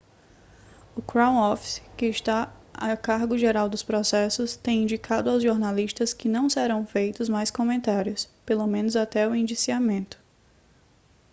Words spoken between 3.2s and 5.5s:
geral dos processos tem indicado ao